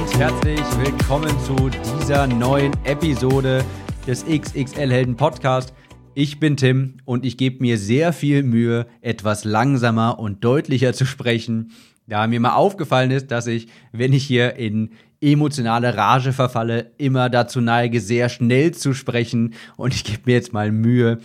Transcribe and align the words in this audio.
Und 0.00 0.18
herzlich 0.18 0.60
willkommen 0.78 1.38
zu 1.40 1.68
dieser 1.68 2.26
neuen 2.26 2.72
Episode 2.84 3.62
des 4.06 4.24
XXL 4.24 4.90
Helden 4.90 5.14
Podcast. 5.14 5.74
Ich 6.14 6.40
bin 6.40 6.56
Tim 6.56 6.96
und 7.04 7.26
ich 7.26 7.36
gebe 7.36 7.60
mir 7.60 7.76
sehr 7.76 8.14
viel 8.14 8.42
Mühe, 8.42 8.86
etwas 9.02 9.44
langsamer 9.44 10.18
und 10.18 10.42
deutlicher 10.42 10.94
zu 10.94 11.04
sprechen, 11.04 11.72
da 12.06 12.26
mir 12.26 12.40
mal 12.40 12.54
aufgefallen 12.54 13.10
ist, 13.10 13.30
dass 13.30 13.46
ich, 13.46 13.68
wenn 13.92 14.14
ich 14.14 14.24
hier 14.24 14.56
in 14.56 14.92
emotionale 15.20 15.94
Rage 15.94 16.32
verfalle, 16.32 16.92
immer 16.96 17.28
dazu 17.28 17.60
neige, 17.60 18.00
sehr 18.00 18.30
schnell 18.30 18.72
zu 18.72 18.94
sprechen 18.94 19.52
und 19.76 19.92
ich 19.92 20.04
gebe 20.04 20.22
mir 20.24 20.32
jetzt 20.32 20.54
mal 20.54 20.72
Mühe, 20.72 21.18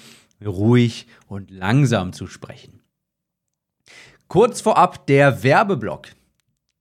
ruhig 0.46 1.08
und 1.28 1.50
langsam 1.50 2.12
zu 2.12 2.28
sprechen. 2.28 2.82
Kurz 4.28 4.60
vorab 4.60 5.08
der 5.08 5.44
Werbeblock. 5.44 6.08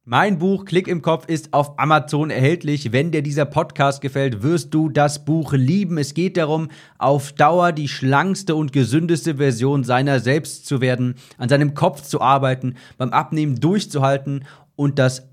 Mein 0.07 0.37
Buch 0.39 0.67
Klick 0.67 0.87
im 0.87 1.01
Kopf 1.01 1.29
ist 1.29 1.55
auf 1.55 1.79
Amazon 1.79 2.29
erhältlich. 2.29 2.93
Wenn 2.93 3.11
dir 3.11 3.23
dieser 3.23 3.47
Podcast 3.47 4.03
gefällt, 4.03 4.43
wirst 4.43 4.75
du 4.75 4.91
das 4.91 5.25
Buch 5.25 5.55
lieben. 5.55 5.97
Es 5.97 6.13
geht 6.13 6.37
darum, 6.37 6.69
auf 6.99 7.33
Dauer 7.33 7.73
die 7.73 7.89
schlankste 7.89 8.55
und 8.55 8.75
gesündeste 8.75 9.37
Version 9.37 9.83
seiner 9.83 10.21
selbst 10.21 10.67
zu 10.67 10.83
werden, 10.83 11.15
an 11.39 11.49
seinem 11.49 11.73
Kopf 11.73 12.03
zu 12.03 12.21
arbeiten, 12.21 12.75
beim 12.99 13.15
Abnehmen 13.15 13.61
durchzuhalten 13.61 14.45
und 14.77 14.99
das 14.99 15.27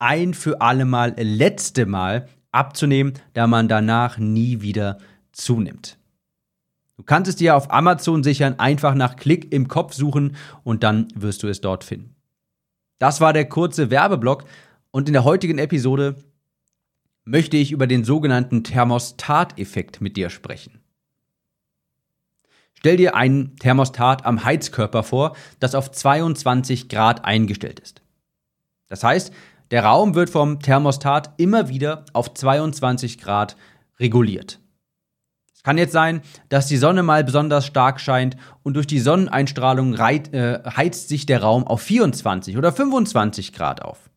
ein 0.00 0.34
für 0.34 0.60
alle 0.60 0.84
Mal 0.84 1.14
letzte 1.16 1.86
Mal 1.86 2.26
abzunehmen, 2.50 3.12
da 3.34 3.46
man 3.46 3.68
danach 3.68 4.18
nie 4.18 4.62
wieder 4.62 4.98
zunimmt. 5.30 5.96
Du 6.96 7.04
kannst 7.04 7.28
es 7.28 7.36
dir 7.36 7.54
auf 7.54 7.72
Amazon 7.72 8.24
sichern, 8.24 8.58
einfach 8.58 8.96
nach 8.96 9.14
Klick 9.14 9.52
im 9.52 9.68
Kopf 9.68 9.94
suchen 9.94 10.34
und 10.64 10.82
dann 10.82 11.06
wirst 11.14 11.44
du 11.44 11.46
es 11.46 11.60
dort 11.60 11.84
finden. 11.84 12.11
Das 13.02 13.20
war 13.20 13.32
der 13.32 13.48
kurze 13.48 13.90
Werbeblock 13.90 14.44
und 14.92 15.08
in 15.08 15.12
der 15.12 15.24
heutigen 15.24 15.58
Episode 15.58 16.14
möchte 17.24 17.56
ich 17.56 17.72
über 17.72 17.88
den 17.88 18.04
sogenannten 18.04 18.62
Thermostat-Effekt 18.62 20.00
mit 20.00 20.16
dir 20.16 20.30
sprechen. 20.30 20.84
Stell 22.74 22.96
dir 22.96 23.16
ein 23.16 23.56
Thermostat 23.56 24.24
am 24.24 24.44
Heizkörper 24.44 25.02
vor, 25.02 25.34
das 25.58 25.74
auf 25.74 25.90
22 25.90 26.88
Grad 26.88 27.24
eingestellt 27.24 27.80
ist. 27.80 28.02
Das 28.86 29.02
heißt, 29.02 29.32
der 29.72 29.82
Raum 29.82 30.14
wird 30.14 30.30
vom 30.30 30.60
Thermostat 30.60 31.34
immer 31.38 31.68
wieder 31.68 32.04
auf 32.12 32.32
22 32.32 33.18
Grad 33.18 33.56
reguliert. 33.98 34.60
Kann 35.62 35.78
jetzt 35.78 35.92
sein, 35.92 36.22
dass 36.48 36.66
die 36.66 36.76
Sonne 36.76 37.02
mal 37.02 37.22
besonders 37.22 37.66
stark 37.66 38.00
scheint 38.00 38.36
und 38.62 38.74
durch 38.74 38.86
die 38.86 38.98
Sonneneinstrahlung 38.98 39.94
reit, 39.94 40.34
äh, 40.34 40.60
heizt 40.64 41.08
sich 41.08 41.24
der 41.24 41.42
Raum 41.42 41.66
auf 41.66 41.82
24 41.82 42.56
oder 42.56 42.72
25 42.72 43.52
Grad 43.52 43.82
auf. 43.82 44.10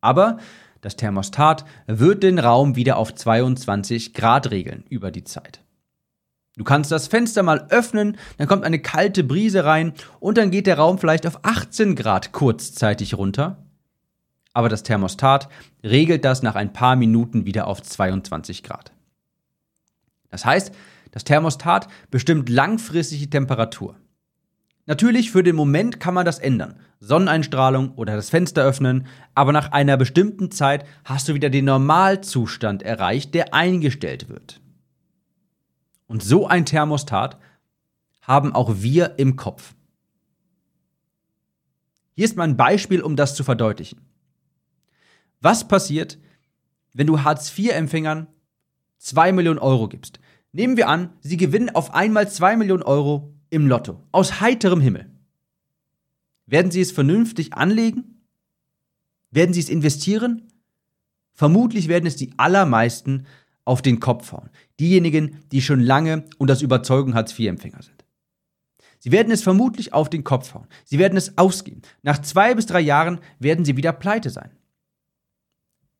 Aber 0.00 0.38
das 0.80 0.96
Thermostat 0.96 1.64
wird 1.86 2.22
den 2.22 2.38
Raum 2.38 2.76
wieder 2.76 2.96
auf 2.96 3.14
22 3.14 4.14
Grad 4.14 4.50
regeln 4.50 4.84
über 4.88 5.10
die 5.10 5.24
Zeit. 5.24 5.60
Du 6.56 6.64
kannst 6.64 6.90
das 6.92 7.08
Fenster 7.08 7.42
mal 7.42 7.66
öffnen, 7.70 8.16
dann 8.38 8.46
kommt 8.46 8.64
eine 8.64 8.80
kalte 8.80 9.24
Brise 9.24 9.64
rein 9.64 9.92
und 10.20 10.38
dann 10.38 10.50
geht 10.50 10.66
der 10.66 10.78
Raum 10.78 10.98
vielleicht 10.98 11.26
auf 11.26 11.40
18 11.42 11.96
Grad 11.96 12.32
kurzzeitig 12.32 13.16
runter. 13.16 13.64
Aber 14.52 14.68
das 14.68 14.82
Thermostat 14.82 15.48
regelt 15.82 16.24
das 16.24 16.42
nach 16.42 16.56
ein 16.56 16.72
paar 16.72 16.96
Minuten 16.96 17.44
wieder 17.44 17.66
auf 17.66 17.82
22 17.82 18.62
Grad. 18.62 18.92
Das 20.30 20.44
heißt, 20.44 20.72
das 21.10 21.24
Thermostat 21.24 21.88
bestimmt 22.10 22.48
langfristig 22.48 23.18
die 23.18 23.30
Temperatur. 23.30 23.96
Natürlich, 24.86 25.30
für 25.30 25.42
den 25.42 25.56
Moment 25.56 26.00
kann 26.00 26.14
man 26.14 26.24
das 26.24 26.38
ändern. 26.38 26.80
Sonneneinstrahlung 27.00 27.94
oder 27.94 28.16
das 28.16 28.30
Fenster 28.30 28.62
öffnen, 28.62 29.06
aber 29.34 29.52
nach 29.52 29.72
einer 29.72 29.96
bestimmten 29.96 30.50
Zeit 30.50 30.84
hast 31.04 31.28
du 31.28 31.34
wieder 31.34 31.50
den 31.50 31.66
Normalzustand 31.66 32.82
erreicht, 32.82 33.34
der 33.34 33.54
eingestellt 33.54 34.28
wird. 34.28 34.60
Und 36.06 36.22
so 36.22 36.46
ein 36.46 36.66
Thermostat 36.66 37.38
haben 38.22 38.54
auch 38.54 38.74
wir 38.78 39.18
im 39.18 39.36
Kopf. 39.36 39.74
Hier 42.14 42.24
ist 42.24 42.36
mal 42.36 42.44
ein 42.44 42.56
Beispiel, 42.56 43.00
um 43.00 43.16
das 43.16 43.34
zu 43.34 43.44
verdeutlichen. 43.44 44.00
Was 45.40 45.68
passiert, 45.68 46.18
wenn 46.92 47.06
du 47.06 47.22
Hartz-IV-Empfängern 47.22 48.26
2 49.00 49.32
Millionen 49.32 49.58
Euro 49.58 49.88
gibst. 49.88 50.20
Nehmen 50.52 50.76
wir 50.76 50.88
an, 50.88 51.10
sie 51.20 51.36
gewinnen 51.36 51.70
auf 51.70 51.94
einmal 51.94 52.30
2 52.30 52.56
Millionen 52.56 52.82
Euro 52.82 53.34
im 53.48 53.66
Lotto. 53.66 54.06
Aus 54.12 54.40
heiterem 54.40 54.80
Himmel. 54.80 55.10
Werden 56.46 56.70
sie 56.70 56.80
es 56.80 56.92
vernünftig 56.92 57.54
anlegen? 57.54 58.22
Werden 59.30 59.54
sie 59.54 59.60
es 59.60 59.68
investieren? 59.68 60.48
Vermutlich 61.32 61.88
werden 61.88 62.06
es 62.06 62.16
die 62.16 62.32
allermeisten 62.36 63.26
auf 63.64 63.80
den 63.80 64.00
Kopf 64.00 64.32
hauen. 64.32 64.50
Diejenigen, 64.78 65.38
die 65.52 65.62
schon 65.62 65.80
lange 65.80 66.24
und 66.38 66.48
das 66.48 66.60
Überzeugung 66.60 67.14
Hartz-IV-Empfänger 67.14 67.82
sind. 67.82 68.04
Sie 68.98 69.12
werden 69.12 69.32
es 69.32 69.42
vermutlich 69.42 69.94
auf 69.94 70.10
den 70.10 70.24
Kopf 70.24 70.52
hauen. 70.52 70.66
Sie 70.84 70.98
werden 70.98 71.16
es 71.16 71.38
ausgeben. 71.38 71.80
Nach 72.02 72.20
zwei 72.20 72.54
bis 72.54 72.66
drei 72.66 72.80
Jahren 72.80 73.20
werden 73.38 73.64
sie 73.64 73.76
wieder 73.76 73.92
pleite 73.92 74.28
sein. 74.28 74.50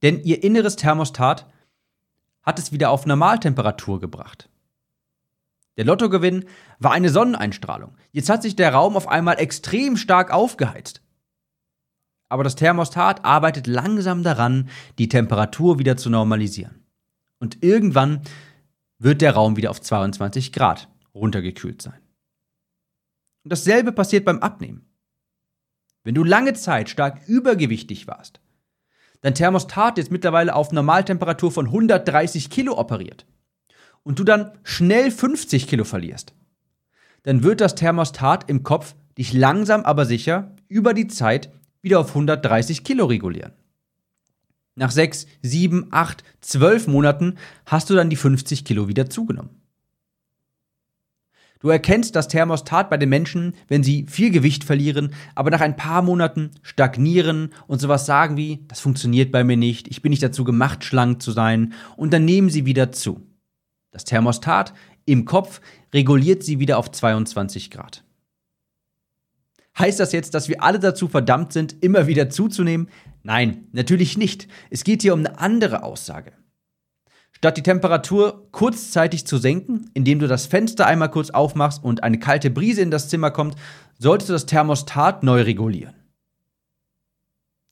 Denn 0.03 0.23
ihr 0.23 0.43
inneres 0.43 0.77
Thermostat 0.77 1.47
hat 2.43 2.59
es 2.59 2.73
wieder 2.73 2.91
auf 2.91 3.07
Normaltemperatur 3.07 4.01
gebracht. 4.01 4.49
Der 5.77 5.85
Lottogewinn 5.85 6.45
war 6.79 6.93
eine 6.93 7.11
Sonneneinstrahlung. 7.11 7.97
Jetzt 8.13 8.29
hat 8.29 8.43
sich 8.43 8.57
der 8.57 8.75
Raum 8.75 8.97
auf 8.97 9.09
einmal 9.09 9.39
extrem 9.39 9.97
stark 9.97 10.33
aufgeheizt. 10.33 11.03
Aber 12.29 12.45
das 12.45 12.55
Thermostat 12.55 13.25
arbeitet 13.25 13.67
langsam 13.67 14.23
daran, 14.23 14.69
die 14.99 15.09
Temperatur 15.09 15.79
wieder 15.79 15.97
zu 15.97 16.11
normalisieren. 16.11 16.85
Und 17.39 17.63
irgendwann 17.63 18.21
wird 18.99 19.23
der 19.23 19.35
Raum 19.35 19.57
wieder 19.57 19.71
auf 19.71 19.81
22 19.81 20.53
Grad 20.53 20.89
runtergekühlt 21.15 21.81
sein. 21.83 22.01
Und 23.43 23.53
dasselbe 23.53 23.93
passiert 23.93 24.25
beim 24.25 24.41
Abnehmen. 24.41 24.87
Wenn 26.05 26.15
du 26.15 26.25
lange 26.25 26.55
Zeit 26.55 26.89
stark 26.89 27.27
übergewichtig 27.27 28.07
warst, 28.07 28.41
dein 29.21 29.35
Thermostat 29.35 29.99
jetzt 29.99 30.11
mittlerweile 30.11 30.55
auf 30.55 30.73
Normaltemperatur 30.73 31.51
von 31.51 31.67
130 31.67 32.51
Kilo 32.51 32.79
operiert 32.79 33.27
und 34.03 34.19
du 34.19 34.25
dann 34.25 34.53
schnell 34.63 35.11
50 35.11 35.67
Kilo 35.67 35.85
verlierst, 35.85 36.35
dann 37.23 37.43
wird 37.43 37.61
das 37.61 37.75
Thermostat 37.75 38.49
im 38.49 38.63
Kopf 38.63 38.95
dich 39.19 39.33
langsam 39.33 39.83
aber 39.83 40.07
sicher 40.07 40.55
über 40.69 40.95
die 40.95 41.09
Zeit 41.09 41.53
wieder 41.83 42.01
auf 42.01 42.09
130 42.09 42.85
Kilo 42.85 43.07
regulieren. 43.07 43.53
Nach 44.75 44.91
6, 44.91 45.27
7, 45.43 45.89
8, 45.91 46.25
12 46.41 46.87
Monaten 46.87 47.37
hast 47.67 47.91
du 47.91 47.95
dann 47.95 48.09
die 48.09 48.17
50 48.17 48.65
Kilo 48.65 48.89
wieder 48.89 49.11
zugenommen. 49.11 49.60
Du 51.61 51.69
erkennst 51.69 52.17
das 52.17 52.27
Thermostat 52.27 52.89
bei 52.89 52.97
den 52.97 53.11
Menschen, 53.11 53.55
wenn 53.69 53.83
sie 53.83 54.07
viel 54.09 54.31
Gewicht 54.31 54.65
verlieren, 54.65 55.13
aber 55.35 55.51
nach 55.51 55.61
ein 55.61 55.77
paar 55.77 56.01
Monaten 56.01 56.53
stagnieren 56.63 57.53
und 57.67 57.83
sowas 57.83 58.07
sagen 58.07 58.39
wie, 58.39 58.65
das 58.69 58.81
funktioniert 58.81 59.31
bei 59.31 59.45
mir 59.45 59.59
nicht, 59.59 59.87
ich 59.89 60.01
bin 60.01 60.09
nicht 60.09 60.23
dazu 60.23 60.43
gemacht, 60.43 60.85
schlank 60.85 61.21
zu 61.21 61.33
sein, 61.33 61.75
und 61.97 62.15
dann 62.15 62.25
nehmen 62.25 62.49
sie 62.49 62.65
wieder 62.65 62.93
zu. 62.93 63.27
Das 63.91 64.05
Thermostat 64.05 64.73
im 65.05 65.27
Kopf 65.27 65.61
reguliert 65.93 66.43
sie 66.43 66.61
wieder 66.61 66.79
auf 66.79 66.91
22 66.91 67.71
Grad. 67.71 68.05
Heißt 69.79 70.01
das 70.01 70.13
jetzt, 70.13 70.33
dass 70.33 70.49
wir 70.49 70.63
alle 70.63 70.79
dazu 70.79 71.09
verdammt 71.09 71.53
sind, 71.53 71.83
immer 71.83 72.07
wieder 72.07 72.31
zuzunehmen? 72.31 72.89
Nein, 73.23 73.69
natürlich 73.73 74.17
nicht. 74.17 74.49
Es 74.71 74.83
geht 74.83 75.03
hier 75.03 75.13
um 75.13 75.21
eine 75.21 75.39
andere 75.39 75.83
Aussage. 75.83 76.33
Statt 77.41 77.57
die 77.57 77.63
Temperatur 77.63 78.49
kurzzeitig 78.53 79.27
zu 79.27 79.39
senken, 79.39 79.91
indem 79.95 80.19
du 80.19 80.29
das 80.29 80.45
Fenster 80.45 80.87
einmal 80.87 81.11
kurz 81.11 81.31
aufmachst 81.31 81.83
und 81.83 82.03
eine 82.03 82.19
kalte 82.19 82.51
Brise 82.51 82.83
in 82.83 82.91
das 82.91 83.09
Zimmer 83.09 83.31
kommt, 83.31 83.57
solltest 83.99 84.29
du 84.29 84.35
das 84.35 84.45
Thermostat 84.45 85.23
neu 85.23 85.41
regulieren. 85.41 85.95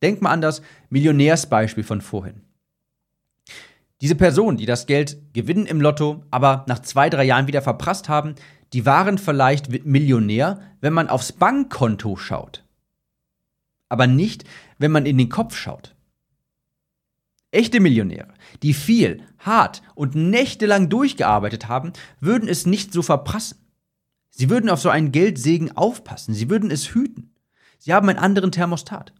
Denk 0.00 0.22
mal 0.22 0.30
an 0.30 0.40
das 0.40 0.62
Millionärsbeispiel 0.88 1.84
von 1.84 2.00
vorhin. 2.00 2.40
Diese 4.00 4.14
Personen, 4.14 4.56
die 4.56 4.64
das 4.64 4.86
Geld 4.86 5.18
gewinnen 5.34 5.66
im 5.66 5.82
Lotto, 5.82 6.24
aber 6.30 6.64
nach 6.66 6.78
zwei, 6.78 7.10
drei 7.10 7.24
Jahren 7.24 7.46
wieder 7.46 7.60
verprasst 7.60 8.08
haben, 8.08 8.36
die 8.72 8.86
waren 8.86 9.18
vielleicht 9.18 9.84
Millionär, 9.84 10.62
wenn 10.80 10.94
man 10.94 11.10
aufs 11.10 11.32
Bankkonto 11.32 12.16
schaut. 12.16 12.64
Aber 13.90 14.06
nicht, 14.06 14.44
wenn 14.78 14.92
man 14.92 15.04
in 15.04 15.18
den 15.18 15.28
Kopf 15.28 15.54
schaut. 15.54 15.94
Echte 17.50 17.80
Millionäre, 17.80 18.34
die 18.62 18.74
viel, 18.74 19.22
hart 19.38 19.82
und 19.94 20.14
nächtelang 20.14 20.90
durchgearbeitet 20.90 21.66
haben, 21.66 21.92
würden 22.20 22.48
es 22.48 22.66
nicht 22.66 22.92
so 22.92 23.00
verprassen. 23.02 23.58
Sie 24.30 24.50
würden 24.50 24.68
auf 24.68 24.80
so 24.80 24.90
einen 24.90 25.12
Geldsegen 25.12 25.76
aufpassen, 25.76 26.34
sie 26.34 26.50
würden 26.50 26.70
es 26.70 26.94
hüten. 26.94 27.34
Sie 27.78 27.94
haben 27.94 28.08
einen 28.08 28.18
anderen 28.18 28.52
Thermostat. 28.52 29.12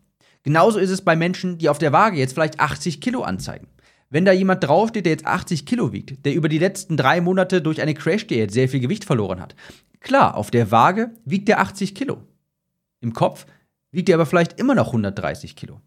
Genauso 0.42 0.78
ist 0.78 0.90
es 0.90 1.02
bei 1.02 1.16
Menschen, 1.16 1.58
die 1.58 1.69
auf 1.69 1.78
der 1.78 1.92
Waage 1.92 2.19
jetzt 2.19 2.34
vielleicht 2.34 2.60
80 2.60 3.00
Kilo 3.00 3.22
anzeigen. 3.22 3.69
Wenn 4.10 4.25
da 4.25 4.32
jemand 4.32 4.62
draufsteht, 4.62 5.06
der 5.06 5.12
jetzt 5.12 5.26
80 5.26 5.66
Kilo 5.66 5.92
wiegt, 5.92 6.25
der 6.25 6.34
über 6.34 6.48
die 6.48 6.58
letzten 6.58 6.96
drei 6.96 7.20
Monate 7.20 7.60
durch 7.60 7.80
eine 7.80 7.94
Crash-Diät 7.94 8.50
sehr 8.50 8.69
viel 8.69 8.80
Gewicht 8.80 9.04
verloren 9.04 9.40
hat, 9.40 9.54
klar, 10.00 10.36
auf 10.36 10.50
der 10.50 10.70
Waage 10.70 11.10
wiegt 11.25 11.48
er 11.48 11.60
80 11.60 11.94
Kilo. 11.94 12.22
Im 13.00 13.12
Kopf 13.12 13.46
wiegt 13.90 14.08
er 14.08 14.16
aber 14.16 14.26
vielleicht 14.26 14.58
immer 14.60 14.75
noch 14.75 14.88
130 14.88 15.56
Kilo. 15.56 15.80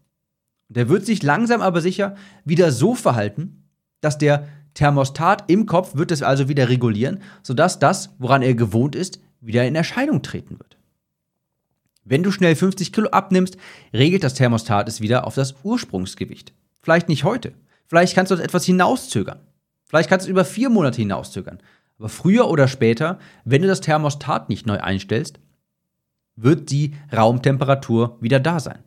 Der 0.68 0.88
wird 0.88 1.04
sich 1.04 1.22
langsam 1.22 1.60
aber 1.60 1.80
sicher 1.80 2.16
wieder 2.44 2.72
so 2.72 2.94
verhalten, 2.94 3.68
dass 4.00 4.18
der 4.18 4.48
Thermostat 4.74 5.50
im 5.50 5.66
Kopf 5.66 5.96
wird 5.96 6.10
es 6.10 6.22
also 6.22 6.48
wieder 6.48 6.68
regulieren, 6.68 7.20
sodass 7.42 7.78
das, 7.78 8.14
woran 8.18 8.42
er 8.42 8.54
gewohnt 8.54 8.94
ist, 8.94 9.20
wieder 9.40 9.66
in 9.66 9.74
Erscheinung 9.74 10.22
treten 10.22 10.58
wird. 10.58 10.78
Wenn 12.04 12.22
du 12.22 12.30
schnell 12.30 12.56
50 12.56 12.92
Kilo 12.92 13.10
abnimmst, 13.10 13.56
regelt 13.92 14.24
das 14.24 14.34
Thermostat 14.34 14.88
es 14.88 15.00
wieder 15.00 15.26
auf 15.26 15.34
das 15.34 15.54
Ursprungsgewicht. 15.62 16.52
Vielleicht 16.80 17.08
nicht 17.08 17.24
heute. 17.24 17.52
Vielleicht 17.86 18.14
kannst 18.14 18.30
du 18.30 18.36
das 18.36 18.44
etwas 18.44 18.64
hinauszögern. 18.64 19.40
Vielleicht 19.84 20.08
kannst 20.08 20.26
du 20.26 20.28
es 20.28 20.30
über 20.30 20.44
vier 20.44 20.70
Monate 20.70 20.96
hinauszögern. 20.96 21.58
Aber 21.98 22.08
früher 22.08 22.48
oder 22.48 22.66
später, 22.66 23.18
wenn 23.44 23.62
du 23.62 23.68
das 23.68 23.80
Thermostat 23.80 24.48
nicht 24.48 24.66
neu 24.66 24.80
einstellst, 24.80 25.38
wird 26.34 26.70
die 26.70 26.94
Raumtemperatur 27.14 28.16
wieder 28.20 28.40
da 28.40 28.58
sein. 28.58 28.78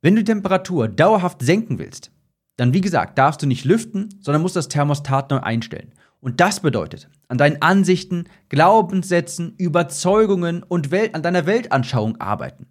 Wenn 0.00 0.14
du 0.14 0.22
die 0.22 0.32
Temperatur 0.32 0.86
dauerhaft 0.88 1.42
senken 1.42 1.78
willst, 1.78 2.12
dann 2.56 2.72
wie 2.72 2.80
gesagt, 2.80 3.18
darfst 3.18 3.42
du 3.42 3.46
nicht 3.46 3.64
lüften, 3.64 4.08
sondern 4.20 4.42
musst 4.42 4.56
das 4.56 4.68
Thermostat 4.68 5.30
neu 5.30 5.38
einstellen. 5.38 5.92
Und 6.20 6.40
das 6.40 6.60
bedeutet, 6.60 7.08
an 7.28 7.38
deinen 7.38 7.62
Ansichten, 7.62 8.24
Glaubenssätzen, 8.48 9.54
Überzeugungen 9.56 10.62
und 10.62 10.90
Welt, 10.90 11.14
an 11.14 11.22
deiner 11.22 11.46
Weltanschauung 11.46 12.20
arbeiten. 12.20 12.66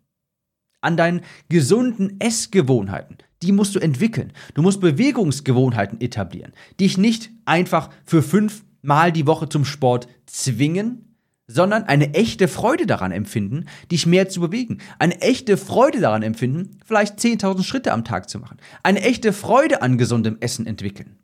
An 0.81 0.97
deinen 0.97 1.21
gesunden 1.49 2.19
Essgewohnheiten. 2.19 3.17
Die 3.41 3.51
musst 3.51 3.75
du 3.75 3.79
entwickeln. 3.79 4.33
Du 4.53 4.61
musst 4.61 4.81
Bewegungsgewohnheiten 4.81 6.01
etablieren. 6.01 6.53
Dich 6.79 6.97
nicht 6.97 7.31
einfach 7.45 7.89
für 8.05 8.21
fünf 8.21 8.63
Mal 8.81 9.11
die 9.11 9.27
Woche 9.27 9.49
zum 9.49 9.65
Sport 9.65 10.07
zwingen, 10.27 11.16
sondern 11.47 11.83
eine 11.83 12.13
echte 12.13 12.49
Freude 12.49 12.85
daran 12.85 13.11
empfinden, 13.11 13.65
dich 13.89 14.05
mehr 14.05 14.27
zu 14.27 14.41
bewegen. 14.41 14.79
Eine 14.99 15.21
echte 15.21 15.55
Freude 15.55 16.01
daran 16.01 16.21
empfinden, 16.21 16.79
vielleicht 16.85 17.17
10.000 17.19 17.63
Schritte 17.63 17.93
am 17.93 18.03
Tag 18.03 18.29
zu 18.29 18.39
machen. 18.39 18.57
Eine 18.83 19.01
echte 19.01 19.31
Freude 19.31 19.81
an 19.81 19.97
gesundem 19.97 20.37
Essen 20.41 20.67
entwickeln. 20.67 21.17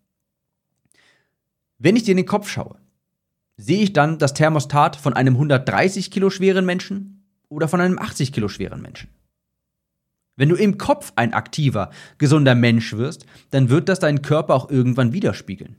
Wenn 1.78 1.98
ich 1.98 2.04
dir 2.04 2.12
in 2.12 2.18
den 2.18 2.26
Kopf 2.26 2.48
schaue, 2.50 2.78
sehe 3.58 3.84
ich 3.84 3.92
dann 3.92 4.18
das 4.18 4.34
Thermostat 4.34 4.96
von 4.96 5.14
einem 5.14 5.34
130 5.34 6.10
Kilo 6.10 6.30
schweren 6.30 6.66
Menschen 6.66 7.26
oder 7.50 7.68
von 7.68 7.82
einem 7.82 8.00
80 8.00 8.32
Kilo 8.32 8.48
schweren 8.48 8.82
Menschen? 8.82 9.10
Wenn 10.36 10.50
du 10.50 10.56
im 10.56 10.78
Kopf 10.78 11.12
ein 11.16 11.34
aktiver, 11.34 11.92
gesunder 12.18 12.56
Mensch 12.56 12.94
wirst, 12.94 13.26
dann 13.52 13.70
wird 13.70 13.90
das 13.90 14.00
deinen 14.00 14.22
Körper 14.22 14.56
auch 14.56 14.70
irgendwann 14.72 15.14
widerspiegeln. 15.14 15.76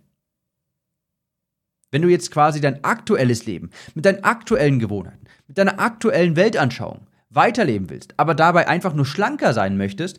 Wenn 1.94 2.02
du 2.02 2.08
jetzt 2.08 2.32
quasi 2.32 2.60
dein 2.60 2.82
aktuelles 2.82 3.46
Leben 3.46 3.70
mit 3.94 4.04
deinen 4.04 4.24
aktuellen 4.24 4.80
Gewohnheiten, 4.80 5.28
mit 5.46 5.58
deiner 5.58 5.78
aktuellen 5.78 6.34
Weltanschauung 6.34 7.06
weiterleben 7.30 7.88
willst, 7.88 8.14
aber 8.16 8.34
dabei 8.34 8.66
einfach 8.66 8.94
nur 8.94 9.06
schlanker 9.06 9.54
sein 9.54 9.76
möchtest, 9.76 10.18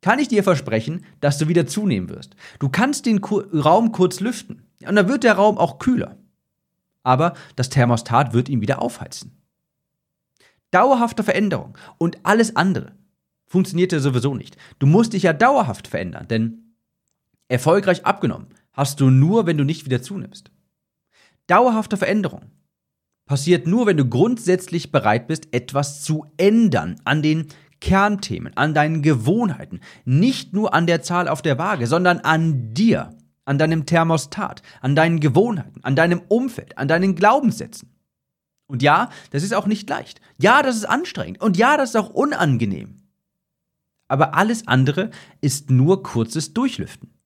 kann 0.00 0.18
ich 0.18 0.28
dir 0.28 0.42
versprechen, 0.42 1.04
dass 1.20 1.36
du 1.36 1.46
wieder 1.46 1.66
zunehmen 1.66 2.08
wirst. 2.08 2.36
Du 2.58 2.70
kannst 2.70 3.04
den 3.04 3.18
Raum 3.22 3.92
kurz 3.92 4.20
lüften 4.20 4.62
und 4.88 4.96
dann 4.96 5.08
wird 5.08 5.22
der 5.22 5.34
Raum 5.34 5.58
auch 5.58 5.78
kühler. 5.78 6.16
Aber 7.02 7.34
das 7.54 7.68
Thermostat 7.68 8.32
wird 8.32 8.48
ihn 8.48 8.62
wieder 8.62 8.80
aufheizen. 8.80 9.36
Dauerhafte 10.70 11.22
Veränderung 11.22 11.76
und 11.98 12.16
alles 12.22 12.56
andere 12.56 12.92
funktionierte 13.46 14.00
sowieso 14.00 14.34
nicht. 14.34 14.56
Du 14.78 14.86
musst 14.86 15.12
dich 15.12 15.24
ja 15.24 15.34
dauerhaft 15.34 15.86
verändern, 15.86 16.28
denn 16.28 16.76
erfolgreich 17.48 18.06
abgenommen 18.06 18.46
hast 18.72 19.00
du 19.00 19.10
nur, 19.10 19.44
wenn 19.44 19.58
du 19.58 19.64
nicht 19.64 19.84
wieder 19.84 20.00
zunimmst. 20.00 20.50
Dauerhafte 21.50 21.96
Veränderung 21.96 22.42
passiert 23.26 23.66
nur, 23.66 23.86
wenn 23.86 23.96
du 23.96 24.08
grundsätzlich 24.08 24.92
bereit 24.92 25.26
bist, 25.26 25.52
etwas 25.52 26.02
zu 26.02 26.26
ändern 26.36 27.00
an 27.04 27.22
den 27.22 27.48
Kernthemen, 27.80 28.56
an 28.56 28.74
deinen 28.74 29.02
Gewohnheiten, 29.02 29.80
nicht 30.04 30.52
nur 30.52 30.74
an 30.74 30.86
der 30.86 31.02
Zahl 31.02 31.28
auf 31.28 31.42
der 31.42 31.58
Waage, 31.58 31.86
sondern 31.86 32.18
an 32.18 32.74
dir, 32.74 33.16
an 33.44 33.58
deinem 33.58 33.86
Thermostat, 33.86 34.62
an 34.80 34.94
deinen 34.94 35.18
Gewohnheiten, 35.18 35.82
an 35.82 35.96
deinem 35.96 36.22
Umfeld, 36.28 36.78
an 36.78 36.88
deinen 36.88 37.16
Glaubenssätzen. 37.16 37.90
Und 38.66 38.82
ja, 38.82 39.10
das 39.30 39.42
ist 39.42 39.54
auch 39.54 39.66
nicht 39.66 39.88
leicht. 39.88 40.20
Ja, 40.38 40.62
das 40.62 40.76
ist 40.76 40.84
anstrengend. 40.84 41.40
Und 41.40 41.56
ja, 41.56 41.76
das 41.76 41.90
ist 41.90 41.96
auch 41.96 42.10
unangenehm. 42.10 42.96
Aber 44.06 44.34
alles 44.34 44.68
andere 44.68 45.10
ist 45.40 45.70
nur 45.70 46.04
kurzes 46.04 46.52
Durchlüften. 46.52 47.19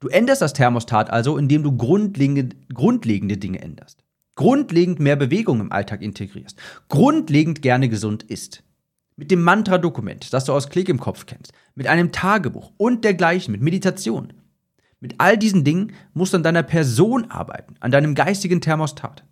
Du 0.00 0.08
änderst 0.08 0.40
das 0.40 0.54
Thermostat 0.54 1.10
also, 1.10 1.36
indem 1.36 1.62
du 1.62 1.76
grundlegende, 1.76 2.56
grundlegende 2.72 3.36
Dinge 3.36 3.60
änderst. 3.60 4.02
Grundlegend 4.34 4.98
mehr 4.98 5.16
Bewegung 5.16 5.60
im 5.60 5.70
Alltag 5.70 6.00
integrierst. 6.00 6.58
Grundlegend 6.88 7.60
gerne 7.60 7.90
gesund 7.90 8.22
isst. 8.22 8.62
Mit 9.16 9.30
dem 9.30 9.42
Mantra-Dokument, 9.42 10.32
das 10.32 10.46
du 10.46 10.54
aus 10.54 10.70
Klick 10.70 10.88
im 10.88 10.98
Kopf 10.98 11.26
kennst. 11.26 11.52
Mit 11.74 11.86
einem 11.86 12.10
Tagebuch 12.10 12.72
und 12.78 13.04
dergleichen, 13.04 13.52
mit 13.52 13.60
Meditation. 13.60 14.32
Mit 14.98 15.16
all 15.18 15.36
diesen 15.36 15.64
Dingen 15.64 15.92
musst 16.14 16.32
du 16.32 16.38
an 16.38 16.42
deiner 16.42 16.62
Person 16.62 17.30
arbeiten, 17.30 17.74
an 17.80 17.90
deinem 17.90 18.14
geistigen 18.14 18.62
Thermostat. 18.62 19.24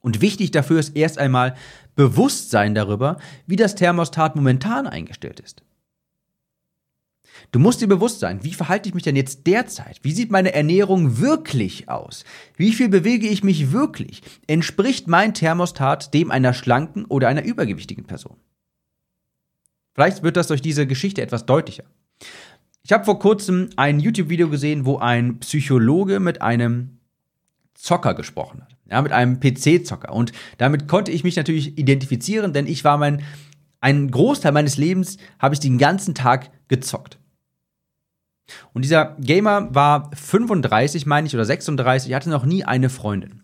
Und 0.00 0.20
wichtig 0.20 0.52
dafür 0.52 0.78
ist 0.78 0.94
erst 0.94 1.18
einmal 1.18 1.56
Bewusstsein 1.96 2.76
darüber, 2.76 3.16
wie 3.46 3.56
das 3.56 3.74
Thermostat 3.74 4.36
momentan 4.36 4.86
eingestellt 4.86 5.40
ist. 5.40 5.62
Du 7.52 7.58
musst 7.58 7.80
dir 7.80 7.88
bewusst 7.88 8.20
sein, 8.20 8.42
wie 8.42 8.54
verhalte 8.54 8.88
ich 8.88 8.94
mich 8.94 9.02
denn 9.02 9.16
jetzt 9.16 9.46
derzeit? 9.46 10.00
Wie 10.02 10.12
sieht 10.12 10.30
meine 10.30 10.54
Ernährung 10.54 11.18
wirklich 11.18 11.88
aus? 11.88 12.24
Wie 12.56 12.72
viel 12.72 12.88
bewege 12.88 13.28
ich 13.28 13.44
mich 13.44 13.72
wirklich? 13.72 14.22
Entspricht 14.46 15.08
mein 15.08 15.34
Thermostat 15.34 16.14
dem 16.14 16.30
einer 16.30 16.52
schlanken 16.54 17.04
oder 17.04 17.28
einer 17.28 17.44
übergewichtigen 17.44 18.04
Person? 18.04 18.36
Vielleicht 19.94 20.22
wird 20.22 20.36
das 20.36 20.48
durch 20.48 20.62
diese 20.62 20.86
Geschichte 20.86 21.22
etwas 21.22 21.46
deutlicher. 21.46 21.84
Ich 22.82 22.92
habe 22.92 23.04
vor 23.04 23.18
kurzem 23.18 23.70
ein 23.76 24.00
YouTube-Video 24.00 24.50
gesehen, 24.50 24.84
wo 24.84 24.98
ein 24.98 25.38
Psychologe 25.38 26.20
mit 26.20 26.42
einem 26.42 26.98
Zocker 27.74 28.14
gesprochen 28.14 28.62
hat. 28.62 28.76
Ja, 28.90 29.00
mit 29.00 29.12
einem 29.12 29.40
PC-Zocker. 29.40 30.12
Und 30.12 30.32
damit 30.58 30.88
konnte 30.88 31.10
ich 31.10 31.24
mich 31.24 31.36
natürlich 31.36 31.78
identifizieren, 31.78 32.52
denn 32.52 32.66
ich 32.66 32.84
war 32.84 32.98
mein, 32.98 33.22
einen 33.80 34.10
Großteil 34.10 34.52
meines 34.52 34.76
Lebens 34.76 35.16
habe 35.38 35.54
ich 35.54 35.60
den 35.60 35.78
ganzen 35.78 36.14
Tag 36.14 36.50
gezockt. 36.68 37.18
Und 38.72 38.82
dieser 38.82 39.16
Gamer 39.18 39.74
war 39.74 40.10
35, 40.14 41.06
meine 41.06 41.26
ich, 41.26 41.34
oder 41.34 41.44
36, 41.44 42.12
hatte 42.14 42.30
noch 42.30 42.44
nie 42.44 42.64
eine 42.64 42.90
Freundin. 42.90 43.42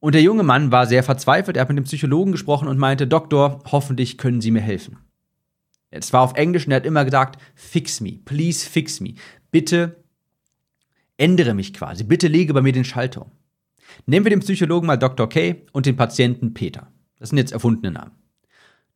Und 0.00 0.14
der 0.14 0.22
junge 0.22 0.42
Mann 0.42 0.72
war 0.72 0.86
sehr 0.86 1.04
verzweifelt. 1.04 1.56
Er 1.56 1.60
hat 1.60 1.68
mit 1.68 1.78
dem 1.78 1.84
Psychologen 1.84 2.32
gesprochen 2.32 2.66
und 2.66 2.78
meinte: 2.78 3.06
Doktor, 3.06 3.62
hoffentlich 3.70 4.18
können 4.18 4.40
Sie 4.40 4.50
mir 4.50 4.60
helfen. 4.60 4.98
Es 5.90 6.12
war 6.12 6.22
auf 6.22 6.34
Englisch 6.34 6.66
und 6.66 6.72
er 6.72 6.76
hat 6.76 6.86
immer 6.86 7.04
gesagt: 7.04 7.40
Fix 7.54 8.00
me, 8.00 8.18
please 8.24 8.68
fix 8.68 9.00
me. 9.00 9.14
Bitte 9.52 10.02
ändere 11.18 11.54
mich 11.54 11.72
quasi. 11.72 12.02
Bitte 12.02 12.26
lege 12.26 12.52
bei 12.52 12.62
mir 12.62 12.72
den 12.72 12.84
Schalter. 12.84 13.30
Nehmen 14.06 14.26
wir 14.26 14.30
den 14.30 14.40
Psychologen 14.40 14.86
mal 14.86 14.96
Dr. 14.96 15.28
K 15.28 15.62
und 15.72 15.86
den 15.86 15.96
Patienten 15.96 16.54
Peter. 16.54 16.88
Das 17.18 17.28
sind 17.28 17.38
jetzt 17.38 17.52
erfundene 17.52 17.92
Namen. 17.92 18.12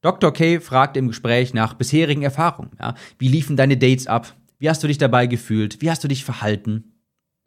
Dr. 0.01 0.33
K 0.33 0.59
fragt 0.59 0.97
im 0.97 1.09
Gespräch 1.09 1.55
nach 1.55 1.75
bisherigen 1.75 2.23
Erfahrungen. 2.23 2.73
Ja, 2.81 2.95
wie 3.19 3.29
liefen 3.29 3.57
deine 3.57 3.77
Dates 3.77 4.07
ab? 4.07 4.35
Wie 4.59 4.69
hast 4.71 4.83
du 4.83 4.87
dich 4.87 4.99
dabei 4.99 5.27
gefühlt? 5.27 5.81
Wie 5.83 5.91
hast 5.91 6.03
du 6.03 6.09
dich 6.09 6.25
verhalten? 6.25 6.93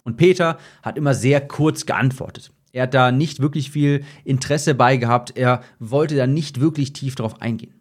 Und 0.04 0.18
Peter 0.18 0.58
hat 0.82 0.98
immer 0.98 1.14
sehr 1.14 1.46
kurz 1.46 1.86
geantwortet. 1.86 2.52
Er 2.72 2.84
hat 2.84 2.94
da 2.94 3.12
nicht 3.12 3.40
wirklich 3.40 3.72
viel 3.72 4.04
Interesse 4.24 4.76
bei 4.76 4.98
gehabt. 4.98 5.36
Er 5.36 5.64
wollte 5.80 6.16
da 6.16 6.28
nicht 6.28 6.60
wirklich 6.60 6.94
tief 6.94 7.16
drauf 7.16 7.42
eingehen. 7.42 7.74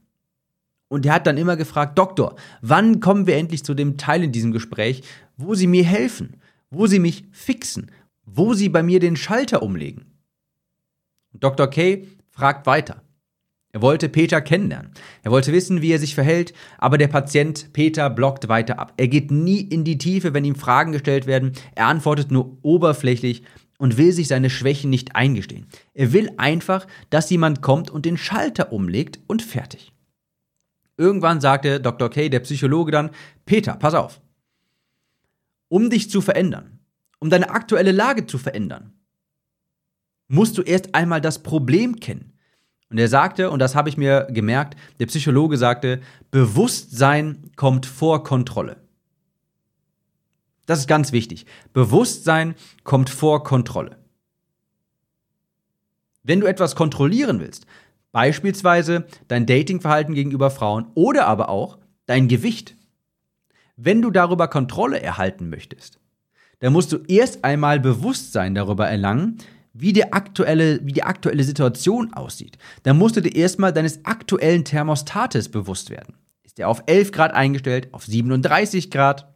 Und 0.88 1.04
er 1.04 1.14
hat 1.14 1.26
dann 1.26 1.36
immer 1.36 1.56
gefragt, 1.56 1.98
Doktor, 1.98 2.36
wann 2.62 3.00
kommen 3.00 3.26
wir 3.26 3.36
endlich 3.36 3.64
zu 3.64 3.74
dem 3.74 3.98
Teil 3.98 4.24
in 4.24 4.32
diesem 4.32 4.52
Gespräch, 4.52 5.02
wo 5.36 5.54
Sie 5.54 5.66
mir 5.66 5.84
helfen, 5.84 6.40
wo 6.70 6.86
Sie 6.86 6.98
mich 6.98 7.24
fixen, 7.30 7.90
wo 8.24 8.54
Sie 8.54 8.70
bei 8.70 8.82
mir 8.82 8.98
den 8.98 9.16
Schalter 9.16 9.62
umlegen? 9.62 10.06
Dr. 11.34 11.68
K 11.68 12.06
fragt 12.30 12.66
weiter. 12.66 13.02
Er 13.72 13.82
wollte 13.82 14.08
Peter 14.08 14.40
kennenlernen. 14.40 14.92
Er 15.22 15.30
wollte 15.30 15.52
wissen, 15.52 15.82
wie 15.82 15.92
er 15.92 15.98
sich 15.98 16.14
verhält, 16.14 16.54
aber 16.78 16.96
der 16.96 17.08
Patient 17.08 17.72
Peter 17.72 18.08
blockt 18.08 18.48
weiter 18.48 18.78
ab. 18.78 18.94
Er 18.96 19.08
geht 19.08 19.30
nie 19.30 19.60
in 19.60 19.84
die 19.84 19.98
Tiefe, 19.98 20.32
wenn 20.32 20.44
ihm 20.44 20.56
Fragen 20.56 20.92
gestellt 20.92 21.26
werden. 21.26 21.52
Er 21.74 21.86
antwortet 21.86 22.30
nur 22.30 22.56
oberflächlich 22.62 23.42
und 23.78 23.98
will 23.98 24.12
sich 24.12 24.28
seine 24.28 24.48
Schwächen 24.48 24.88
nicht 24.90 25.16
eingestehen. 25.16 25.66
Er 25.92 26.12
will 26.12 26.30
einfach, 26.38 26.86
dass 27.10 27.30
jemand 27.30 27.60
kommt 27.60 27.90
und 27.90 28.06
den 28.06 28.16
Schalter 28.16 28.72
umlegt 28.72 29.20
und 29.26 29.42
fertig. 29.42 29.92
Irgendwann 30.96 31.40
sagte 31.40 31.80
Dr. 31.80 32.10
K, 32.10 32.28
der 32.28 32.40
Psychologe, 32.40 32.90
dann, 32.90 33.10
Peter, 33.46 33.74
pass 33.74 33.94
auf. 33.94 34.20
Um 35.68 35.90
dich 35.90 36.10
zu 36.10 36.20
verändern, 36.20 36.80
um 37.20 37.30
deine 37.30 37.50
aktuelle 37.50 37.92
Lage 37.92 38.26
zu 38.26 38.38
verändern, 38.38 38.94
musst 40.26 40.58
du 40.58 40.62
erst 40.62 40.94
einmal 40.94 41.20
das 41.20 41.42
Problem 41.42 42.00
kennen. 42.00 42.37
Und 42.90 42.98
er 42.98 43.08
sagte, 43.08 43.50
und 43.50 43.58
das 43.58 43.74
habe 43.74 43.88
ich 43.88 43.96
mir 43.96 44.26
gemerkt, 44.30 44.76
der 44.98 45.06
Psychologe 45.06 45.56
sagte, 45.56 46.00
Bewusstsein 46.30 47.50
kommt 47.56 47.86
vor 47.86 48.24
Kontrolle. 48.24 48.76
Das 50.66 50.78
ist 50.78 50.86
ganz 50.86 51.12
wichtig. 51.12 51.46
Bewusstsein 51.72 52.54
kommt 52.84 53.10
vor 53.10 53.42
Kontrolle. 53.44 53.96
Wenn 56.22 56.40
du 56.40 56.46
etwas 56.46 56.76
kontrollieren 56.76 57.40
willst, 57.40 57.66
beispielsweise 58.12 59.06
dein 59.28 59.46
Datingverhalten 59.46 60.14
gegenüber 60.14 60.50
Frauen 60.50 60.86
oder 60.94 61.26
aber 61.26 61.48
auch 61.48 61.78
dein 62.06 62.28
Gewicht, 62.28 62.76
wenn 63.76 64.02
du 64.02 64.10
darüber 64.10 64.48
Kontrolle 64.48 65.00
erhalten 65.00 65.48
möchtest, 65.48 66.00
dann 66.60 66.72
musst 66.72 66.92
du 66.92 66.98
erst 67.06 67.44
einmal 67.44 67.80
Bewusstsein 67.80 68.54
darüber 68.54 68.88
erlangen, 68.88 69.38
wie 69.80 69.92
die 69.92 70.12
aktuelle, 70.12 70.84
wie 70.84 70.92
die 70.92 71.04
aktuelle 71.04 71.44
Situation 71.44 72.12
aussieht. 72.12 72.58
Dann 72.82 72.98
musst 72.98 73.16
du 73.16 73.22
dir 73.22 73.34
erstmal 73.34 73.72
deines 73.72 74.04
aktuellen 74.04 74.64
Thermostates 74.64 75.48
bewusst 75.48 75.90
werden. 75.90 76.14
Ist 76.42 76.58
er 76.58 76.68
auf 76.68 76.82
11 76.86 77.12
Grad 77.12 77.32
eingestellt, 77.32 77.88
auf 77.92 78.04
37 78.04 78.90
Grad? 78.90 79.32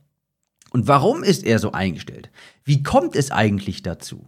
Und 0.71 0.89
warum 0.89 1.23
ist 1.23 1.45
er 1.45 1.59
so 1.59 1.73
eingestellt? 1.73 2.31
Wie 2.65 2.83
kommt 2.83 3.15
es 3.15 3.31
eigentlich 3.31 3.83
dazu? 3.83 4.27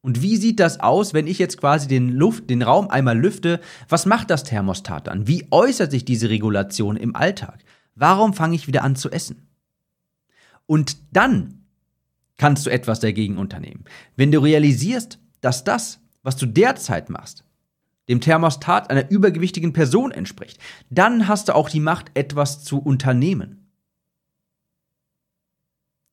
Und 0.00 0.22
wie 0.22 0.36
sieht 0.36 0.60
das 0.60 0.78
aus, 0.78 1.14
wenn 1.14 1.26
ich 1.26 1.40
jetzt 1.40 1.58
quasi 1.58 1.88
den, 1.88 2.10
Luft, 2.10 2.48
den 2.48 2.62
Raum 2.62 2.88
einmal 2.88 3.18
lüfte? 3.18 3.60
Was 3.88 4.06
macht 4.06 4.30
das 4.30 4.44
Thermostat 4.44 5.08
dann? 5.08 5.26
Wie 5.26 5.48
äußert 5.50 5.90
sich 5.90 6.04
diese 6.04 6.30
Regulation 6.30 6.96
im 6.96 7.16
Alltag? 7.16 7.64
Warum 7.96 8.32
fange 8.32 8.54
ich 8.54 8.68
wieder 8.68 8.84
an 8.84 8.94
zu 8.94 9.10
essen? 9.10 9.48
Und 10.66 10.98
dann 11.12 11.64
kannst 12.36 12.66
du 12.66 12.70
etwas 12.70 13.00
dagegen 13.00 13.36
unternehmen. 13.36 13.84
Wenn 14.14 14.30
du 14.30 14.38
realisierst, 14.38 15.18
dass 15.46 15.62
das, 15.62 16.00
was 16.24 16.36
du 16.36 16.44
derzeit 16.44 17.08
machst, 17.08 17.44
dem 18.08 18.20
Thermostat 18.20 18.90
einer 18.90 19.08
übergewichtigen 19.12 19.72
Person 19.72 20.10
entspricht, 20.10 20.58
dann 20.90 21.28
hast 21.28 21.46
du 21.46 21.54
auch 21.54 21.68
die 21.68 21.78
Macht, 21.78 22.10
etwas 22.14 22.64
zu 22.64 22.78
unternehmen. 22.80 23.70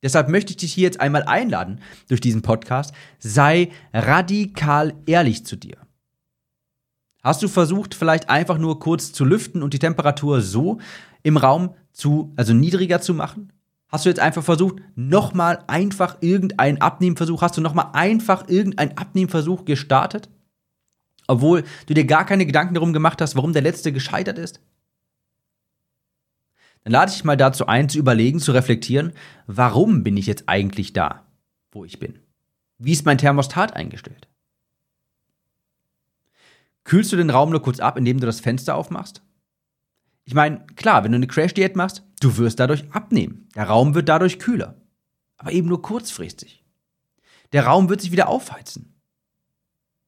Deshalb 0.03 0.29
möchte 0.29 0.51
ich 0.51 0.57
dich 0.57 0.71
hier 0.71 0.83
jetzt 0.83 1.01
einmal 1.01 1.23
einladen 1.23 1.79
durch 2.09 2.21
diesen 2.21 2.43
Podcast. 2.43 2.93
Sei 3.17 3.71
radikal 3.91 4.93
ehrlich 5.07 5.47
zu 5.47 5.55
dir. 5.55 5.77
Hast 7.23 7.41
du 7.41 7.47
versucht, 7.47 7.95
vielleicht 7.95 8.29
einfach 8.29 8.59
nur 8.59 8.79
kurz 8.79 9.13
zu 9.13 9.25
lüften 9.25 9.63
und 9.63 9.73
die 9.73 9.79
Temperatur 9.79 10.41
so 10.41 10.79
im 11.23 11.37
Raum 11.37 11.73
zu, 11.91 12.33
also 12.35 12.53
niedriger 12.53 13.01
zu 13.01 13.15
machen? 13.15 13.51
Hast 13.93 14.05
du 14.05 14.09
jetzt 14.09 14.19
einfach 14.19 14.43
versucht, 14.43 14.77
nochmal 14.95 15.63
einfach 15.67 16.17
irgendeinen 16.21 16.81
Abnehmversuch, 16.81 17.43
hast 17.43 17.57
du 17.57 17.61
nochmal 17.61 17.91
einfach 17.93 18.49
irgendeinen 18.49 18.97
Abnehmversuch 18.97 19.65
gestartet? 19.65 20.29
Obwohl 21.27 21.63
du 21.85 21.93
dir 21.93 22.05
gar 22.05 22.25
keine 22.25 22.47
Gedanken 22.47 22.73
darum 22.73 22.91
gemacht 22.91 23.21
hast, 23.21 23.35
warum 23.35 23.53
der 23.53 23.61
letzte 23.61 23.93
gescheitert 23.93 24.39
ist? 24.39 24.61
dann 26.83 26.91
lade 26.91 27.09
ich 27.11 27.17
dich 27.17 27.23
mal 27.23 27.37
dazu 27.37 27.67
ein, 27.67 27.87
zu 27.87 27.99
überlegen, 27.99 28.39
zu 28.39 28.51
reflektieren, 28.51 29.13
warum 29.45 30.03
bin 30.03 30.17
ich 30.17 30.25
jetzt 30.25 30.49
eigentlich 30.49 30.91
da, 30.91 31.25
wo 31.71 31.85
ich 31.85 31.99
bin? 31.99 32.17
Wie 32.79 32.93
ist 32.93 33.05
mein 33.05 33.19
Thermostat 33.19 33.75
eingestellt? 33.75 34.27
Kühlst 36.83 37.13
du 37.13 37.15
den 37.15 37.29
Raum 37.29 37.51
nur 37.51 37.61
kurz 37.61 37.79
ab, 37.79 37.95
indem 37.95 38.19
du 38.19 38.25
das 38.25 38.41
Fenster 38.41 38.75
aufmachst? 38.75 39.21
Ich 40.25 40.33
meine, 40.33 40.65
klar, 40.75 41.03
wenn 41.03 41.11
du 41.11 41.17
eine 41.17 41.27
Crash-Diät 41.27 41.75
machst, 41.75 42.03
du 42.23 42.37
wirst 42.37 42.59
dadurch 42.59 42.91
abnehmen. 42.91 43.49
Der 43.55 43.67
Raum 43.67 43.95
wird 43.95 44.09
dadurch 44.09 44.39
kühler. 44.39 44.75
Aber 45.37 45.51
eben 45.51 45.67
nur 45.67 45.81
kurzfristig. 45.81 46.63
Der 47.51 47.65
Raum 47.65 47.89
wird 47.89 48.01
sich 48.01 48.11
wieder 48.11 48.29
aufheizen. 48.29 48.93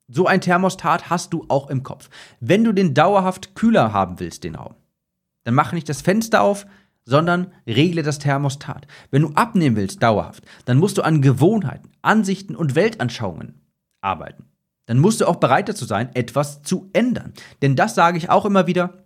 So 0.07 0.27
ein 0.27 0.41
Thermostat 0.41 1.09
hast 1.09 1.33
du 1.33 1.45
auch 1.47 1.69
im 1.69 1.83
Kopf. 1.83 2.09
Wenn 2.39 2.63
du 2.63 2.71
den 2.73 2.93
dauerhaft 2.93 3.55
kühler 3.55 3.91
haben 3.91 4.19
willst, 4.19 4.43
den 4.43 4.55
Raum, 4.55 4.75
dann 5.43 5.55
mach 5.55 5.73
nicht 5.73 5.89
das 5.89 6.01
Fenster 6.01 6.41
auf, 6.41 6.65
sondern 7.05 7.51
regle 7.67 8.03
das 8.03 8.19
Thermostat. 8.19 8.87
Wenn 9.11 9.23
du 9.23 9.29
abnehmen 9.33 9.75
willst, 9.75 10.01
dauerhaft, 10.01 10.43
dann 10.65 10.77
musst 10.77 10.97
du 10.97 11.03
an 11.03 11.21
Gewohnheiten, 11.21 11.91
Ansichten 12.01 12.55
und 12.55 12.75
Weltanschauungen 12.75 13.61
arbeiten. 14.01 14.45
Dann 14.87 14.99
musst 14.99 15.21
du 15.21 15.27
auch 15.27 15.37
bereit 15.37 15.69
dazu 15.69 15.85
sein, 15.85 16.13
etwas 16.13 16.61
zu 16.61 16.89
ändern. 16.93 17.33
Denn 17.61 17.75
das 17.75 17.95
sage 17.95 18.17
ich 18.17 18.29
auch 18.29 18.45
immer 18.45 18.67
wieder, 18.67 19.05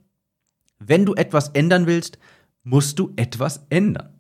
wenn 0.80 1.06
du 1.06 1.14
etwas 1.14 1.50
ändern 1.50 1.88
willst, 1.88 2.20
musst 2.64 3.00
du 3.00 3.14
etwas 3.16 3.66
ändern. 3.70 4.20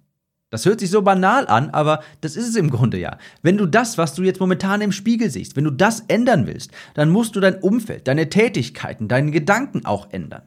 Das 0.49 0.65
hört 0.65 0.79
sich 0.79 0.89
so 0.89 1.03
banal 1.03 1.47
an, 1.47 1.69
aber 1.69 2.01
das 2.21 2.35
ist 2.35 2.47
es 2.47 2.55
im 2.55 2.71
Grunde 2.71 2.97
ja. 2.97 3.19
Wenn 3.43 3.57
du 3.57 3.67
das, 3.67 3.97
was 3.99 4.15
du 4.15 4.23
jetzt 4.23 4.39
momentan 4.39 4.81
im 4.81 4.91
Spiegel 4.91 5.29
siehst, 5.29 5.55
wenn 5.55 5.63
du 5.63 5.71
das 5.71 6.01
ändern 6.07 6.47
willst, 6.47 6.71
dann 6.95 7.09
musst 7.09 7.35
du 7.35 7.39
dein 7.39 7.61
Umfeld, 7.61 8.07
deine 8.07 8.29
Tätigkeiten, 8.29 9.07
deine 9.07 9.29
Gedanken 9.29 9.85
auch 9.85 10.11
ändern. 10.11 10.41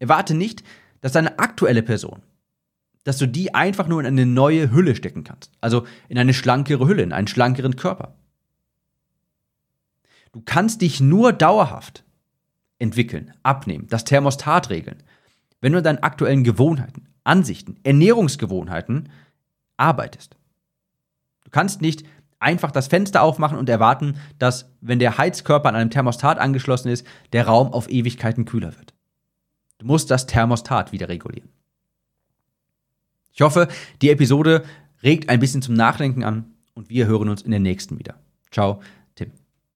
Erwarte 0.00 0.34
nicht, 0.34 0.64
dass 1.00 1.12
deine 1.12 1.38
aktuelle 1.38 1.82
Person, 1.82 2.22
dass 3.04 3.18
du 3.18 3.28
die 3.28 3.54
einfach 3.54 3.86
nur 3.86 4.00
in 4.00 4.06
eine 4.06 4.26
neue 4.26 4.72
Hülle 4.72 4.96
stecken 4.96 5.22
kannst. 5.22 5.52
Also 5.60 5.86
in 6.08 6.18
eine 6.18 6.34
schlankere 6.34 6.88
Hülle, 6.88 7.02
in 7.02 7.12
einen 7.12 7.28
schlankeren 7.28 7.76
Körper. 7.76 8.16
Du 10.32 10.42
kannst 10.44 10.80
dich 10.80 11.00
nur 11.00 11.32
dauerhaft 11.32 12.04
entwickeln, 12.80 13.32
abnehmen, 13.44 13.86
das 13.88 14.02
Thermostat 14.02 14.68
regeln, 14.68 15.02
wenn 15.64 15.72
du 15.72 15.78
an 15.78 15.84
deinen 15.84 16.02
aktuellen 16.02 16.44
Gewohnheiten, 16.44 17.06
Ansichten, 17.24 17.78
Ernährungsgewohnheiten 17.84 19.08
arbeitest. 19.78 20.36
Du 21.42 21.50
kannst 21.50 21.80
nicht 21.80 22.04
einfach 22.38 22.70
das 22.70 22.88
Fenster 22.88 23.22
aufmachen 23.22 23.56
und 23.56 23.70
erwarten, 23.70 24.18
dass, 24.38 24.70
wenn 24.82 24.98
der 24.98 25.16
Heizkörper 25.16 25.70
an 25.70 25.74
einem 25.74 25.88
Thermostat 25.88 26.38
angeschlossen 26.38 26.90
ist, 26.90 27.06
der 27.32 27.46
Raum 27.46 27.72
auf 27.72 27.88
Ewigkeiten 27.88 28.44
kühler 28.44 28.76
wird. 28.76 28.92
Du 29.78 29.86
musst 29.86 30.10
das 30.10 30.26
Thermostat 30.26 30.92
wieder 30.92 31.08
regulieren. 31.08 31.48
Ich 33.32 33.40
hoffe, 33.40 33.68
die 34.02 34.10
Episode 34.10 34.64
regt 35.02 35.30
ein 35.30 35.40
bisschen 35.40 35.62
zum 35.62 35.76
Nachdenken 35.76 36.24
an 36.24 36.52
und 36.74 36.90
wir 36.90 37.06
hören 37.06 37.30
uns 37.30 37.40
in 37.40 37.52
der 37.52 37.60
nächsten 37.60 37.98
wieder. 37.98 38.16
Ciao, 38.50 38.82